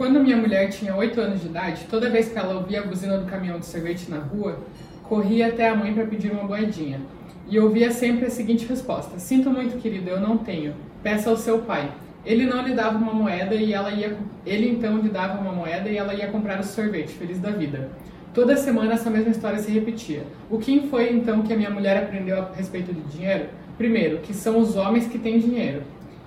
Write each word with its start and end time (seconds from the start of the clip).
Quando 0.00 0.18
minha 0.18 0.38
mulher 0.38 0.70
tinha 0.70 0.96
8 0.96 1.20
anos 1.20 1.42
de 1.42 1.48
idade, 1.48 1.84
toda 1.90 2.08
vez 2.08 2.32
que 2.32 2.38
ela 2.38 2.54
ouvia 2.54 2.80
a 2.80 2.86
buzina 2.86 3.18
do 3.18 3.26
caminhão 3.26 3.58
de 3.58 3.66
sorvete 3.66 4.10
na 4.10 4.16
rua, 4.16 4.58
corria 5.02 5.48
até 5.48 5.68
a 5.68 5.76
mãe 5.76 5.92
para 5.92 6.06
pedir 6.06 6.32
uma 6.32 6.44
moedinha. 6.44 7.02
E 7.46 7.58
ouvia 7.58 7.90
sempre 7.90 8.24
a 8.24 8.30
seguinte 8.30 8.64
resposta: 8.66 9.18
Sinto 9.18 9.50
muito, 9.50 9.76
querido, 9.76 10.08
eu 10.08 10.18
não 10.18 10.38
tenho. 10.38 10.74
Peça 11.02 11.28
ao 11.28 11.36
seu 11.36 11.58
pai. 11.58 11.92
Ele 12.24 12.46
não 12.46 12.66
lhe 12.66 12.72
dava 12.72 12.96
uma 12.96 13.12
moeda 13.12 13.54
e 13.54 13.74
ela 13.74 13.90
ia. 13.90 14.16
Ele 14.46 14.70
então 14.70 14.96
lhe 14.96 15.10
dava 15.10 15.38
uma 15.38 15.52
moeda 15.52 15.90
e 15.90 15.98
ela 15.98 16.14
ia 16.14 16.28
comprar 16.28 16.58
o 16.60 16.64
sorvete, 16.64 17.12
feliz 17.12 17.38
da 17.38 17.50
vida. 17.50 17.90
Toda 18.32 18.56
semana 18.56 18.94
essa 18.94 19.10
mesma 19.10 19.32
história 19.32 19.58
se 19.58 19.70
repetia. 19.70 20.22
O 20.48 20.56
que 20.56 20.80
foi 20.88 21.12
então 21.12 21.42
que 21.42 21.52
a 21.52 21.56
minha 21.58 21.68
mulher 21.68 21.98
aprendeu 21.98 22.38
a 22.38 22.50
respeito 22.54 22.90
de 22.90 23.02
dinheiro? 23.02 23.50
Primeiro, 23.76 24.20
que 24.20 24.32
são 24.32 24.60
os 24.60 24.76
homens 24.76 25.06
que 25.08 25.18
têm 25.18 25.38
dinheiro. 25.38 25.82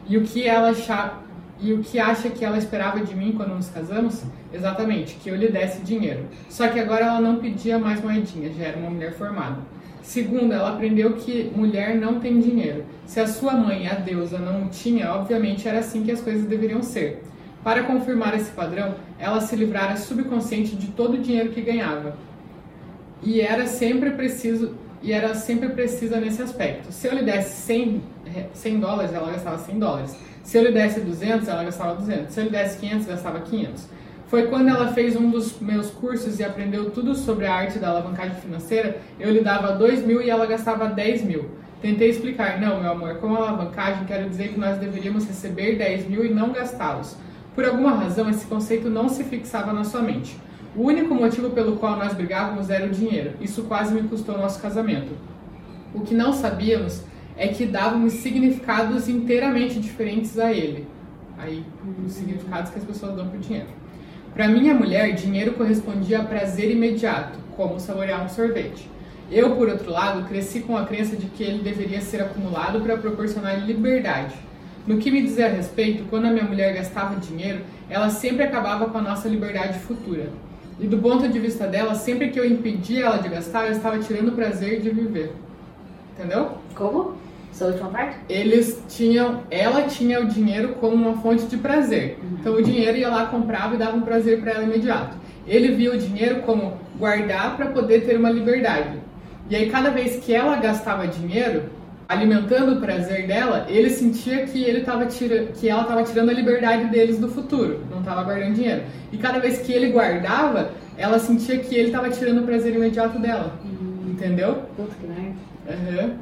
E 0.07 0.15
o 0.15 0.21
que 0.21 0.45
ela 0.45 0.69
achava, 0.69 1.22
e 1.63 1.71
o 1.71 1.79
que 1.79 1.97
acha 1.97 2.29
que 2.29 2.43
ela 2.43 2.57
esperava 2.57 2.99
de 2.99 3.15
mim 3.15 3.31
quando 3.31 3.55
nos 3.55 3.69
casamos? 3.69 4.21
Exatamente, 4.53 5.15
que 5.15 5.29
eu 5.29 5.35
lhe 5.37 5.47
desse 5.47 5.81
dinheiro. 5.81 6.25
Só 6.49 6.67
que 6.67 6.77
agora 6.77 7.05
ela 7.05 7.21
não 7.21 7.37
pedia 7.37 7.79
mais 7.79 8.03
moedinhas, 8.03 8.53
já 8.57 8.65
era 8.65 8.77
uma 8.77 8.89
mulher 8.89 9.13
formada. 9.13 9.59
Segundo, 10.01 10.53
ela 10.53 10.73
aprendeu 10.73 11.13
que 11.13 11.49
mulher 11.55 11.95
não 11.95 12.19
tem 12.19 12.41
dinheiro. 12.41 12.83
Se 13.05 13.21
a 13.21 13.27
sua 13.27 13.53
mãe, 13.53 13.87
a 13.87 13.93
deusa, 13.93 14.37
não 14.37 14.67
tinha, 14.67 15.13
obviamente 15.13 15.65
era 15.65 15.79
assim 15.79 16.03
que 16.03 16.11
as 16.11 16.19
coisas 16.19 16.45
deveriam 16.45 16.83
ser. 16.83 17.23
Para 17.63 17.83
confirmar 17.83 18.35
esse 18.35 18.51
padrão, 18.51 18.95
ela 19.17 19.39
se 19.39 19.55
livrara 19.55 19.95
subconsciente 19.95 20.75
de 20.75 20.87
todo 20.87 21.13
o 21.13 21.21
dinheiro 21.21 21.51
que 21.51 21.61
ganhava. 21.61 22.17
E 23.21 23.39
era 23.39 23.65
sempre 23.67 24.11
preciso 24.11 24.75
e 25.03 25.11
era 25.11 25.35
sempre 25.35 25.69
precisa 25.69 26.17
nesse 26.19 26.41
aspecto. 26.41 26.91
Se 26.91 27.07
eu 27.07 27.13
lhe 27.13 27.23
desse 27.23 27.61
100, 27.61 28.01
100 28.53 28.79
dólares, 28.79 29.13
ela 29.13 29.29
gastava 29.29 29.57
100 29.57 29.77
dólares. 29.77 30.17
Se 30.41 30.57
eu 30.57 30.63
lhe 30.63 30.71
desse 30.71 31.01
200, 31.01 31.47
ela 31.47 31.63
gastava 31.63 31.95
200. 31.95 32.33
Se 32.33 32.39
eu 32.39 32.45
lhe 32.45 32.49
desse 32.49 32.79
500, 32.79 33.05
gastava 33.07 33.41
500. 33.41 33.89
Foi 34.27 34.47
quando 34.47 34.69
ela 34.69 34.93
fez 34.93 35.15
um 35.15 35.29
dos 35.29 35.59
meus 35.59 35.91
cursos 35.91 36.39
e 36.39 36.43
aprendeu 36.43 36.89
tudo 36.89 37.13
sobre 37.13 37.45
a 37.45 37.53
arte 37.53 37.77
da 37.77 37.89
alavancagem 37.89 38.35
financeira, 38.35 38.97
eu 39.19 39.29
lhe 39.29 39.41
dava 39.41 39.73
2 39.73 40.05
mil 40.05 40.21
e 40.21 40.29
ela 40.29 40.45
gastava 40.45 40.87
10 40.87 41.23
mil. 41.23 41.49
Tentei 41.81 42.09
explicar, 42.09 42.61
não, 42.61 42.81
meu 42.81 42.91
amor, 42.91 43.15
com 43.15 43.35
alavancagem 43.35 44.05
quero 44.05 44.29
dizer 44.29 44.53
que 44.53 44.59
nós 44.59 44.77
deveríamos 44.77 45.27
receber 45.27 45.75
10 45.75 46.07
mil 46.07 46.25
e 46.25 46.29
não 46.33 46.53
gastá-los. 46.53 47.17
Por 47.53 47.65
alguma 47.65 47.91
razão, 47.91 48.29
esse 48.29 48.45
conceito 48.45 48.89
não 48.89 49.09
se 49.09 49.23
fixava 49.25 49.73
na 49.73 49.83
sua 49.83 50.01
mente. 50.01 50.35
O 50.75 50.83
único 50.83 51.13
motivo 51.13 51.51
pelo 51.51 51.77
qual 51.77 51.97
nós 51.97 52.13
brigávamos 52.13 52.69
era 52.69 52.87
o 52.87 52.89
dinheiro. 52.89 53.33
Isso 53.39 53.63
quase 53.63 53.93
me 53.93 54.07
custou 54.07 54.37
nosso 54.37 54.59
casamento. 54.59 55.11
O 55.93 56.01
que 56.01 56.15
não 56.15 56.33
sabíamos 56.33 57.03
é 57.37 57.47
que 57.47 57.65
dávamos 57.65 58.13
significados 58.13 59.07
inteiramente 59.07 59.79
diferentes 59.79 60.39
a 60.39 60.51
ele. 60.51 60.87
Aí, 61.37 61.63
os 62.03 62.13
significados 62.13 62.71
que 62.71 62.79
as 62.79 62.85
pessoas 62.85 63.15
dão 63.15 63.27
para 63.27 63.37
o 63.37 63.41
dinheiro. 63.41 63.67
Para 64.33 64.47
minha 64.47 64.73
mulher, 64.73 65.13
dinheiro 65.13 65.53
correspondia 65.53 66.21
a 66.21 66.23
prazer 66.23 66.71
imediato, 66.71 67.37
como 67.55 67.79
saborear 67.79 68.23
um 68.23 68.29
sorvete. 68.29 68.89
Eu, 69.31 69.55
por 69.55 69.69
outro 69.69 69.91
lado, 69.91 70.27
cresci 70.27 70.61
com 70.61 70.75
a 70.75 70.85
crença 70.85 71.15
de 71.15 71.27
que 71.27 71.43
ele 71.43 71.61
deveria 71.61 72.01
ser 72.01 72.21
acumulado 72.21 72.81
para 72.81 72.97
proporcionar 72.97 73.63
liberdade. 73.63 74.33
No 74.87 74.97
que 74.97 75.11
me 75.11 75.21
dizia 75.21 75.45
a 75.45 75.49
respeito, 75.49 76.05
quando 76.09 76.25
a 76.25 76.31
minha 76.31 76.45
mulher 76.45 76.73
gastava 76.73 77.19
dinheiro, 77.19 77.61
ela 77.89 78.09
sempre 78.09 78.43
acabava 78.43 78.87
com 78.87 78.97
a 78.97 79.01
nossa 79.01 79.29
liberdade 79.29 79.77
futura. 79.79 80.29
E 80.79 80.87
do 80.87 80.97
ponto 80.97 81.27
de 81.27 81.39
vista 81.39 81.67
dela, 81.67 81.95
sempre 81.95 82.29
que 82.29 82.39
eu 82.39 82.45
impedia 82.45 83.05
ela 83.05 83.17
de 83.17 83.29
gastar, 83.29 83.65
eu 83.65 83.73
estava 83.73 83.99
tirando 83.99 84.29
o 84.29 84.31
prazer 84.33 84.81
de 84.81 84.89
viver. 84.89 85.33
Entendeu? 86.17 86.57
Como? 86.75 87.15
Essa 87.51 87.65
última 87.65 87.89
parte? 87.89 88.17
Eles 88.27 88.83
tinham, 88.89 89.43
ela 89.51 89.83
tinha 89.83 90.19
o 90.19 90.25
dinheiro 90.25 90.75
como 90.79 90.95
uma 90.95 91.21
fonte 91.21 91.45
de 91.45 91.57
prazer. 91.57 92.17
Uhum. 92.21 92.37
Então 92.39 92.53
o 92.55 92.63
dinheiro 92.63 92.97
ia 92.97 93.09
lá, 93.09 93.27
comprava 93.27 93.75
e 93.75 93.77
dava 93.77 93.95
um 93.95 94.01
prazer 94.01 94.41
para 94.41 94.53
ela 94.53 94.63
imediato. 94.63 95.15
Ele 95.45 95.73
via 95.75 95.93
o 95.93 95.97
dinheiro 95.97 96.41
como 96.41 96.77
guardar 96.97 97.55
para 97.55 97.67
poder 97.67 98.05
ter 98.05 98.17
uma 98.17 98.31
liberdade. 98.31 98.97
E 99.49 99.55
aí 99.55 99.69
cada 99.69 99.91
vez 99.91 100.23
que 100.23 100.33
ela 100.33 100.55
gastava 100.55 101.07
dinheiro, 101.07 101.63
alimentando 102.07 102.73
o 102.73 102.81
prazer 102.81 103.27
dela, 103.27 103.65
ele 103.69 103.89
sentia 103.89 104.45
que 104.45 104.63
ele 104.63 104.81
tava 104.81 105.05
tira, 105.05 105.45
que 105.45 105.69
ela 105.69 105.83
estava 105.83 106.03
tirando 106.03 106.29
a 106.29 106.33
liberdade 106.33 106.85
deles 106.85 107.17
do 107.19 107.27
futuro, 107.27 107.81
não 107.89 107.99
estava 107.99 108.23
guardando 108.23 108.53
dinheiro. 108.53 108.83
E 109.11 109.17
cada 109.17 109.39
vez 109.39 109.59
que 109.59 109.71
ele 109.71 109.91
guardava, 109.91 110.71
ela 110.97 111.19
sentia 111.19 111.57
que 111.59 111.75
ele 111.75 111.87
estava 111.87 112.09
tirando 112.09 112.39
o 112.39 112.43
prazer 112.43 112.75
imediato 112.75 113.19
dela. 113.19 113.59
Uhum. 113.63 114.11
Entendeu? 114.11 114.63
Puta 114.75 114.93
que. 114.99 115.05
Uhum. 115.07 116.13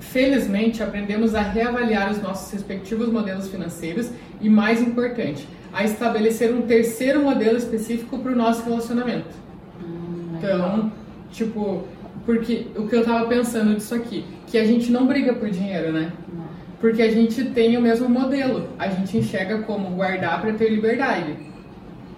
Felizmente, 0.00 0.82
aprendemos 0.82 1.34
a 1.34 1.40
reavaliar 1.40 2.10
os 2.10 2.20
nossos 2.20 2.52
respectivos 2.52 3.08
modelos 3.08 3.48
financeiros 3.48 4.10
e, 4.40 4.48
mais 4.48 4.80
importante, 4.80 5.46
a 5.72 5.84
estabelecer 5.84 6.52
um 6.52 6.62
terceiro 6.62 7.22
modelo 7.22 7.56
específico 7.56 8.18
para 8.18 8.32
o 8.32 8.34
nosso 8.34 8.64
relacionamento. 8.64 9.28
Hum, 9.80 10.36
então, 10.36 10.92
tipo, 11.30 11.84
porque 12.24 12.66
o 12.76 12.86
que 12.86 12.96
eu 12.96 13.04
tava 13.04 13.26
pensando 13.26 13.74
disso 13.74 13.94
aqui, 13.94 14.24
que 14.46 14.58
a 14.58 14.64
gente 14.64 14.90
não 14.90 15.06
briga 15.06 15.32
por 15.32 15.48
dinheiro, 15.50 15.92
né? 15.92 16.12
Porque 16.80 17.02
a 17.02 17.10
gente 17.10 17.44
tem 17.44 17.76
o 17.76 17.80
mesmo 17.80 18.08
modelo. 18.08 18.68
A 18.78 18.88
gente 18.88 19.18
enxerga 19.18 19.58
como 19.58 19.90
guardar 19.90 20.40
para 20.40 20.52
ter 20.54 20.70
liberdade, 20.70 21.36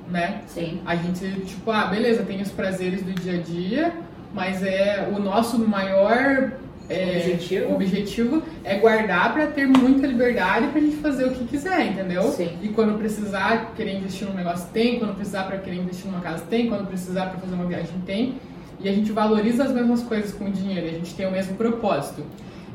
né? 0.09 0.43
Sim. 0.47 0.81
A 0.87 0.95
gente, 0.95 1.29
tipo, 1.41 1.71
ah, 1.71 1.87
beleza, 1.87 2.23
tem 2.23 2.41
os 2.41 2.51
prazeres 2.51 3.03
do 3.03 3.13
dia 3.13 3.35
a 3.35 3.43
dia, 3.43 3.93
mas 4.33 4.63
é 4.63 5.09
o 5.13 5.19
nosso 5.19 5.59
maior 5.59 6.53
é, 6.89 7.17
objetivo? 7.17 7.75
objetivo 7.75 8.43
é 8.65 8.77
guardar 8.77 9.33
para 9.33 9.47
ter 9.47 9.67
muita 9.67 10.07
liberdade 10.07 10.69
para 10.69 10.79
a 10.79 10.83
gente 10.83 10.97
fazer 10.97 11.25
o 11.25 11.31
que 11.31 11.45
quiser, 11.45 11.87
entendeu? 11.87 12.23
Sim. 12.25 12.57
E 12.63 12.69
quando 12.69 12.99
precisar 12.99 13.73
querer 13.77 13.97
investir 13.97 14.29
num 14.29 14.35
negócio 14.35 14.69
tem, 14.73 14.99
quando 14.99 15.15
precisar 15.15 15.45
para 15.45 15.59
querer 15.59 15.77
investir 15.77 16.11
numa 16.11 16.21
casa 16.21 16.45
tem, 16.49 16.69
quando 16.69 16.87
precisar 16.87 17.27
para 17.27 17.41
fazer 17.41 17.55
uma 17.55 17.67
viagem 17.67 17.99
tem. 18.07 18.37
E 18.83 18.89
a 18.89 18.93
gente 18.93 19.13
valoriza 19.13 19.65
as 19.65 19.73
mesmas 19.73 20.03
coisas 20.03 20.33
com 20.33 20.47
o 20.47 20.51
dinheiro, 20.51 20.87
a 20.87 20.91
gente 20.91 21.15
tem 21.15 21.27
o 21.27 21.31
mesmo 21.31 21.57
propósito. 21.57 22.25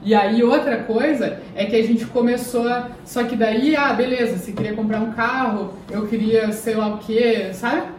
E 0.03 0.15
aí 0.15 0.41
outra 0.43 0.77
coisa 0.83 1.39
é 1.55 1.65
que 1.65 1.75
a 1.75 1.83
gente 1.83 2.05
começou 2.05 2.67
a... 2.67 2.89
Só 3.03 3.23
que 3.23 3.35
daí, 3.35 3.75
ah, 3.75 3.91
beleza, 3.93 4.37
você 4.37 4.51
queria 4.51 4.73
comprar 4.73 5.01
um 5.01 5.11
carro, 5.11 5.73
eu 5.89 6.07
queria 6.07 6.51
sei 6.51 6.75
lá 6.75 6.87
o 6.87 6.97
que, 6.99 7.53
sabe? 7.53 7.97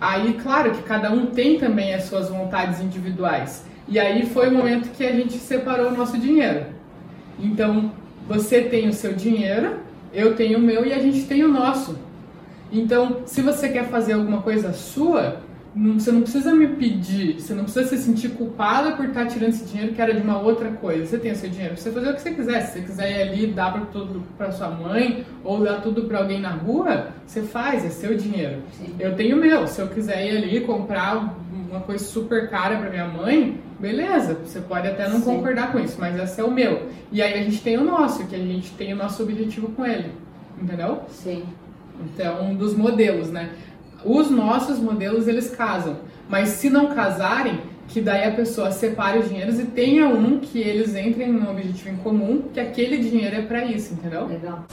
Aí, 0.00 0.34
claro 0.34 0.72
que 0.72 0.82
cada 0.82 1.10
um 1.10 1.26
tem 1.26 1.58
também 1.58 1.94
as 1.94 2.04
suas 2.04 2.28
vontades 2.28 2.80
individuais. 2.80 3.64
E 3.88 3.98
aí 3.98 4.26
foi 4.26 4.48
o 4.48 4.52
momento 4.52 4.90
que 4.90 5.04
a 5.04 5.12
gente 5.12 5.34
separou 5.38 5.88
o 5.88 5.96
nosso 5.96 6.18
dinheiro. 6.18 6.66
Então, 7.38 7.92
você 8.28 8.62
tem 8.62 8.88
o 8.88 8.92
seu 8.92 9.14
dinheiro, 9.14 9.76
eu 10.12 10.34
tenho 10.34 10.58
o 10.58 10.62
meu 10.62 10.84
e 10.84 10.92
a 10.92 10.98
gente 10.98 11.24
tem 11.24 11.44
o 11.44 11.48
nosso. 11.48 11.98
Então, 12.70 13.22
se 13.24 13.40
você 13.40 13.68
quer 13.68 13.88
fazer 13.88 14.14
alguma 14.14 14.42
coisa 14.42 14.72
sua, 14.72 15.40
você 15.76 16.10
não 16.10 16.22
precisa 16.22 16.54
me 16.54 16.68
pedir, 16.68 17.38
você 17.38 17.52
não 17.52 17.64
precisa 17.64 17.86
se 17.88 17.98
sentir 17.98 18.30
culpada 18.30 18.92
por 18.92 19.04
estar 19.04 19.26
tirando 19.26 19.50
esse 19.50 19.66
dinheiro 19.66 19.92
que 19.92 20.00
era 20.00 20.14
de 20.14 20.22
uma 20.22 20.40
outra 20.40 20.70
coisa. 20.70 21.04
Você 21.04 21.18
tem 21.18 21.32
o 21.32 21.36
seu 21.36 21.50
dinheiro, 21.50 21.76
você 21.76 21.90
fazer 21.90 22.10
o 22.10 22.14
que 22.14 22.22
você 22.22 22.30
quiser. 22.30 22.60
Se 22.62 22.72
você 22.72 22.80
quiser 22.80 23.10
ir 23.10 23.28
ali 23.28 23.46
dar 23.48 23.72
para 23.72 23.82
tudo 23.86 24.22
para 24.38 24.50
sua 24.52 24.70
mãe 24.70 25.26
ou 25.44 25.62
dar 25.62 25.82
tudo 25.82 26.04
para 26.04 26.18
alguém 26.18 26.40
na 26.40 26.50
rua, 26.50 27.08
você 27.26 27.42
faz, 27.42 27.84
é 27.84 27.90
seu 27.90 28.16
dinheiro. 28.16 28.62
Sim. 28.72 28.94
Eu 28.98 29.14
tenho 29.14 29.36
o 29.36 29.40
meu. 29.40 29.66
Se 29.66 29.82
eu 29.82 29.88
quiser 29.88 30.26
ir 30.26 30.38
ali 30.38 30.60
comprar 30.60 31.36
uma 31.70 31.80
coisa 31.80 32.02
super 32.02 32.48
cara 32.48 32.78
para 32.78 32.88
minha 32.88 33.08
mãe, 33.08 33.60
beleza. 33.78 34.34
Você 34.46 34.60
pode 34.60 34.88
até 34.88 35.06
não 35.10 35.18
Sim. 35.18 35.24
concordar 35.24 35.72
com 35.72 35.78
isso, 35.78 35.96
mas 36.00 36.18
esse 36.18 36.40
é 36.40 36.44
o 36.44 36.50
meu. 36.50 36.88
E 37.12 37.20
aí 37.20 37.34
a 37.34 37.44
gente 37.44 37.60
tem 37.60 37.76
o 37.76 37.84
nosso, 37.84 38.26
que 38.26 38.34
a 38.34 38.38
gente 38.38 38.70
tem 38.72 38.94
o 38.94 38.96
nosso 38.96 39.22
objetivo 39.22 39.68
com 39.72 39.84
ele. 39.84 40.10
Entendeu? 40.58 41.02
Sim. 41.10 41.44
Então, 42.02 42.46
um 42.46 42.54
dos 42.54 42.74
modelos, 42.74 43.30
né? 43.30 43.50
Os 44.04 44.30
nossos 44.30 44.78
modelos 44.78 45.26
eles 45.26 45.50
casam, 45.50 45.98
mas 46.28 46.50
se 46.50 46.70
não 46.70 46.94
casarem, 46.94 47.60
que 47.88 48.00
daí 48.00 48.24
a 48.24 48.32
pessoa 48.32 48.70
separe 48.70 49.18
os 49.18 49.28
dinheiros 49.28 49.58
e 49.58 49.64
tenha 49.64 50.08
um 50.08 50.38
que 50.40 50.58
eles 50.58 50.94
entrem 50.94 51.32
num 51.32 51.50
objetivo 51.50 51.90
em 51.90 51.96
comum, 51.96 52.42
que 52.52 52.60
aquele 52.60 52.98
dinheiro 52.98 53.36
é 53.36 53.42
para 53.42 53.64
isso, 53.64 53.94
entendeu? 53.94 54.26
Legal. 54.26 54.64